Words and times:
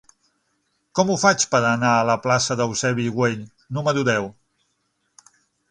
Com 0.99 1.11
ho 1.11 1.17
faig 1.23 1.45
per 1.51 1.61
anar 1.73 1.91
a 1.99 2.07
la 2.11 2.15
plaça 2.25 2.59
d'Eusebi 2.61 3.07
Güell 3.19 3.45
número 3.79 4.07
deu? 4.13 4.31